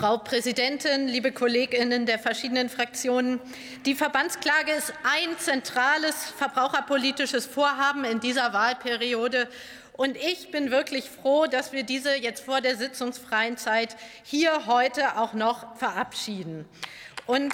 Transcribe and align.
Frau 0.00 0.16
Präsidentin, 0.16 1.08
liebe 1.08 1.30
Kolleginnen 1.30 2.06
der 2.06 2.18
verschiedenen 2.18 2.70
Fraktionen! 2.70 3.38
Die 3.84 3.94
Verbandsklage 3.94 4.72
ist 4.72 4.94
ein 5.04 5.38
zentrales 5.38 6.14
verbraucherpolitisches 6.38 7.44
Vorhaben 7.44 8.04
in 8.04 8.18
dieser 8.18 8.54
Wahlperiode. 8.54 9.46
Und 9.92 10.16
ich 10.16 10.50
bin 10.50 10.70
wirklich 10.70 11.04
froh, 11.04 11.44
dass 11.44 11.72
wir 11.74 11.82
diese 11.82 12.16
jetzt 12.16 12.46
vor 12.46 12.62
der 12.62 12.76
sitzungsfreien 12.76 13.58
Zeit 13.58 13.94
hier 14.22 14.64
heute 14.64 15.18
auch 15.18 15.34
noch 15.34 15.76
verabschieden. 15.76 16.64
Und 17.26 17.52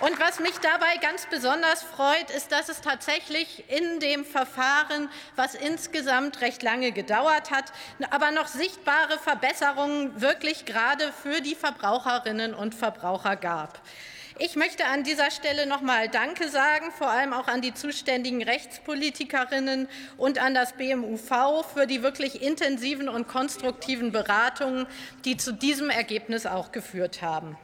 und 0.00 0.20
was 0.20 0.38
mich 0.38 0.56
dabei 0.58 0.96
ganz 1.00 1.26
besonders 1.26 1.82
freut, 1.82 2.30
ist, 2.30 2.52
dass 2.52 2.68
es 2.68 2.80
tatsächlich 2.80 3.64
in 3.68 4.00
dem 4.00 4.24
Verfahren, 4.24 5.08
was 5.34 5.54
insgesamt 5.54 6.40
recht 6.40 6.62
lange 6.62 6.92
gedauert 6.92 7.50
hat, 7.50 7.72
aber 8.10 8.30
noch 8.30 8.46
sichtbare 8.46 9.18
Verbesserungen 9.18 10.20
wirklich 10.20 10.64
gerade 10.64 11.12
für 11.12 11.40
die 11.40 11.54
Verbraucherinnen 11.54 12.54
und 12.54 12.74
Verbraucher 12.74 13.36
gab. 13.36 13.80
Ich 14.40 14.54
möchte 14.54 14.84
an 14.84 15.02
dieser 15.02 15.32
Stelle 15.32 15.66
noch 15.66 15.80
mal 15.80 16.08
Danke 16.08 16.48
sagen, 16.48 16.92
vor 16.96 17.10
allem 17.10 17.32
auch 17.32 17.48
an 17.48 17.60
die 17.60 17.74
zuständigen 17.74 18.40
Rechtspolitikerinnen 18.40 19.88
und 20.16 20.40
an 20.40 20.54
das 20.54 20.74
BMUV 20.74 21.66
für 21.74 21.88
die 21.88 22.04
wirklich 22.04 22.40
intensiven 22.40 23.08
und 23.08 23.26
konstruktiven 23.26 24.12
Beratungen, 24.12 24.86
die 25.24 25.36
zu 25.36 25.52
diesem 25.52 25.90
Ergebnis 25.90 26.46
auch 26.46 26.70
geführt 26.70 27.20
haben. 27.20 27.58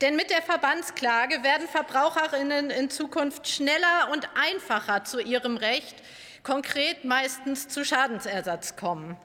Denn 0.00 0.14
mit 0.14 0.30
der 0.30 0.42
Verbandsklage 0.42 1.42
werden 1.42 1.68
Verbraucherinnen 1.68 2.70
in 2.70 2.90
Zukunft 2.90 3.48
schneller 3.48 4.10
und 4.12 4.28
einfacher 4.34 5.04
zu 5.04 5.20
ihrem 5.20 5.56
Recht, 5.56 5.96
konkret 6.42 7.04
meistens 7.04 7.68
zu 7.68 7.84
Schadensersatz 7.84 8.76
kommen. 8.76 9.16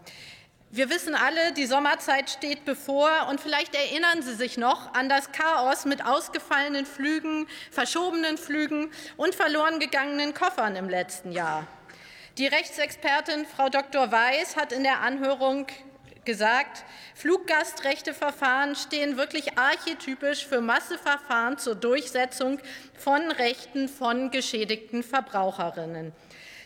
Wir 0.73 0.89
wissen 0.89 1.15
alle, 1.15 1.51
die 1.51 1.65
Sommerzeit 1.65 2.29
steht 2.29 2.63
bevor 2.63 3.27
und 3.29 3.41
vielleicht 3.41 3.75
erinnern 3.75 4.21
Sie 4.21 4.33
sich 4.33 4.57
noch 4.57 4.93
an 4.93 5.09
das 5.09 5.33
Chaos 5.33 5.83
mit 5.83 6.05
ausgefallenen 6.05 6.85
Flügen, 6.85 7.45
verschobenen 7.71 8.37
Flügen 8.37 8.89
und 9.17 9.35
verloren 9.35 9.81
gegangenen 9.81 10.33
Koffern 10.33 10.77
im 10.77 10.87
letzten 10.87 11.33
Jahr. 11.33 11.67
Die 12.37 12.47
Rechtsexpertin 12.47 13.45
Frau 13.45 13.67
Dr. 13.67 14.09
Weiß 14.09 14.55
hat 14.55 14.71
in 14.71 14.83
der 14.83 15.01
Anhörung 15.01 15.67
gesagt, 16.25 16.83
Fluggastrechteverfahren 17.15 18.75
stehen 18.75 19.17
wirklich 19.17 19.57
archetypisch 19.57 20.45
für 20.45 20.61
Masseverfahren 20.61 21.57
zur 21.57 21.75
Durchsetzung 21.75 22.59
von 22.97 23.31
Rechten 23.31 23.89
von 23.89 24.31
geschädigten 24.31 25.03
Verbraucherinnen. 25.03 26.13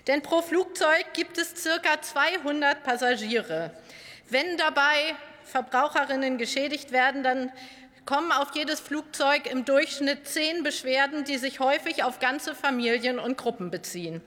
Denn 0.07 0.21
pro 0.21 0.41
Flugzeug 0.41 1.05
gibt 1.13 1.37
es 1.37 1.55
circa 1.55 2.01
200 2.01 2.83
Passagiere. 2.83 3.71
Wenn 4.29 4.57
dabei 4.57 5.15
Verbraucherinnen 5.45 6.37
geschädigt 6.37 6.91
werden, 6.91 7.23
dann 7.23 7.51
kommen 8.05 8.31
auf 8.31 8.55
jedes 8.55 8.79
Flugzeug 8.79 9.49
im 9.51 9.65
Durchschnitt 9.65 10.27
zehn 10.27 10.63
Beschwerden, 10.63 11.23
die 11.23 11.37
sich 11.37 11.59
häufig 11.59 12.03
auf 12.03 12.19
ganze 12.19 12.53
Familien 12.53 13.17
und 13.19 13.37
Gruppen 13.37 13.71
beziehen. 13.71 14.21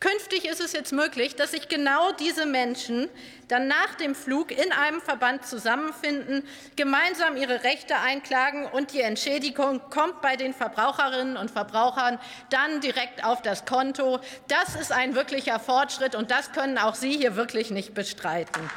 Künftig 0.00 0.46
ist 0.46 0.62
es 0.62 0.72
jetzt 0.72 0.94
möglich, 0.94 1.36
dass 1.36 1.50
sich 1.50 1.68
genau 1.68 2.10
diese 2.12 2.46
Menschen 2.46 3.10
dann 3.48 3.68
nach 3.68 3.94
dem 3.96 4.14
Flug 4.14 4.50
in 4.50 4.72
einem 4.72 5.02
Verband 5.02 5.44
zusammenfinden, 5.44 6.42
gemeinsam 6.74 7.36
ihre 7.36 7.64
Rechte 7.64 7.98
einklagen 7.98 8.64
und 8.64 8.94
die 8.94 9.02
Entschädigung 9.02 9.82
kommt 9.90 10.22
bei 10.22 10.36
den 10.36 10.54
Verbraucherinnen 10.54 11.36
und 11.36 11.50
Verbrauchern 11.50 12.18
dann 12.48 12.80
direkt 12.80 13.24
auf 13.24 13.42
das 13.42 13.66
Konto. 13.66 14.20
Das 14.48 14.74
ist 14.74 14.90
ein 14.90 15.14
wirklicher 15.14 15.60
Fortschritt 15.60 16.14
und 16.14 16.30
das 16.30 16.52
können 16.52 16.78
auch 16.78 16.94
Sie 16.94 17.12
hier 17.12 17.36
wirklich 17.36 17.70
nicht 17.70 17.92
bestreiten. 17.92 18.70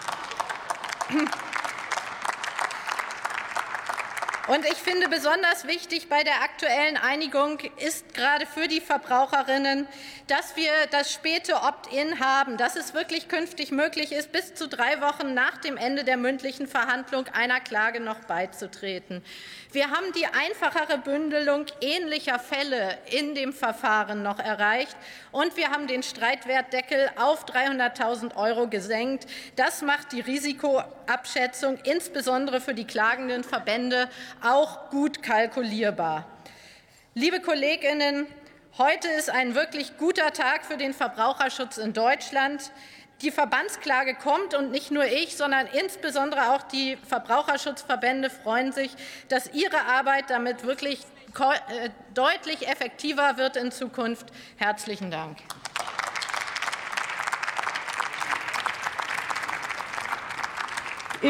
Und 4.48 4.66
ich 4.66 4.74
finde 4.74 5.08
besonders 5.08 5.68
wichtig 5.68 6.10
bei 6.10 6.22
der 6.22 6.42
aktuellen 6.42 6.98
Einigung 6.98 7.60
ist 7.78 8.14
gerade 8.14 8.46
für 8.46 8.68
die 8.68 8.82
Verbraucherinnen, 8.82 9.88
dass 10.28 10.58
wir 10.58 10.72
das 10.92 11.14
späte 11.14 11.56
Opt-in 11.56 12.20
haben, 12.20 12.58
dass 12.58 12.76
es 12.76 12.94
wirklich 12.94 13.30
künftig 13.30 13.72
möglich 13.72 14.12
ist, 14.12 14.34
bis 14.34 14.54
zu 14.54 14.68
drei 14.68 15.00
Wochen 15.00 15.34
nach 15.34 15.60
dem 15.60 15.78
Ende 15.78 16.04
der 16.04 16.18
mündlichen 16.18 16.68
Verhandlung 16.68 17.28
einer 17.30 17.62
Klage 17.62 18.02
noch 18.02 18.20
beizutreten. 18.26 19.24
Wir 19.72 19.90
haben 19.92 20.12
die 20.14 20.26
einfachere 20.26 20.98
Bündelung 20.98 21.66
ähnlicher 21.80 22.38
Fälle 22.38 22.98
in 23.12 23.36
dem 23.36 23.54
Verfahren 23.54 24.24
noch 24.24 24.40
erreicht 24.40 24.96
und 25.32 25.56
wir 25.56 25.70
haben 25.70 25.88
den 25.88 26.04
Streitwertdeckel 26.04 27.10
auf 27.16 27.46
300.000 27.46 28.36
Euro 28.36 28.68
gesenkt. 28.68 29.26
Das 29.56 29.82
macht 29.82 30.12
die 30.12 30.22
Risikoabschätzung 30.22 31.78
insbesondere 31.86 32.60
für 32.60 32.74
die 32.74 32.86
klagenden 32.86 33.44
Verbände 33.44 34.10
auch 34.42 34.90
gut 34.90 35.22
kalkulierbar. 35.22 36.26
Liebe 37.14 37.42
Kolleginnen, 37.42 38.26
heute 38.78 39.08
ist 39.08 39.30
ein 39.30 39.56
wirklich 39.56 39.98
guter 39.98 40.32
Tag 40.34 40.66
für 40.66 40.78
den 40.78 40.94
Verbraucherschutz 40.94 41.78
in 41.78 41.94
Deutschland. 41.94 42.72
Die 43.22 43.32
Verbandsklage 43.32 44.16
kommt 44.16 44.54
und 44.54 44.72
nicht 44.72 44.92
nur 44.92 45.06
ich, 45.06 45.38
sondern 45.38 45.68
insbesondere 45.68 46.52
auch 46.54 46.64
die 46.64 46.98
Verbraucherschutzverbände 47.08 48.30
freuen 48.30 48.72
sich, 48.72 48.92
dass 49.30 49.54
ihre 49.54 49.82
Arbeit 49.86 50.30
damit 50.30 50.66
wirklich 50.66 51.00
äh, 51.40 51.90
deutlich 52.14 52.68
effektiver 52.68 53.38
wird 53.38 53.56
in 53.56 53.72
Zukunft. 53.72 54.28
Herzlichen 54.58 55.10
Dank. 55.10 55.38